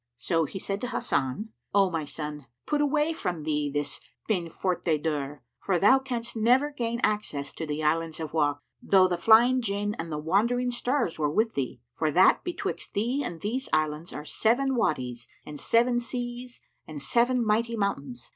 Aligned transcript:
So 0.15 0.45
he 0.45 0.57
said 0.57 0.81
to 0.81 0.87
Hasan, 0.87 1.49
"O 1.75 1.91
my 1.91 2.05
son, 2.05 2.47
put 2.65 2.81
away 2.81 3.13
from 3.13 3.43
thee 3.43 3.69
this 3.71 3.99
peine 4.27 4.49
forte 4.49 4.95
et 4.95 5.03
dure; 5.03 5.43
for 5.59 5.77
thou 5.77 5.99
canst 5.99 6.35
never 6.35 6.71
gain 6.71 6.99
access 7.03 7.53
to 7.53 7.67
the 7.67 7.83
Islands 7.83 8.19
of 8.19 8.33
Wak, 8.33 8.59
though 8.81 9.07
the 9.07 9.15
Flying 9.15 9.61
Jinn 9.61 9.95
and 9.99 10.11
the 10.11 10.17
Wandering 10.17 10.71
Stars 10.71 11.19
were 11.19 11.29
with 11.29 11.53
thee; 11.53 11.81
for 11.93 12.09
that 12.09 12.43
betwixt 12.43 12.95
thee 12.95 13.21
and 13.23 13.41
these 13.41 13.69
islands 13.71 14.11
are 14.11 14.25
seven 14.25 14.75
Wadys 14.75 15.27
and 15.45 15.59
seven 15.59 15.99
seas 15.99 16.59
and 16.87 16.99
seven 16.99 17.45
mighty 17.45 17.75
mountains. 17.77 18.27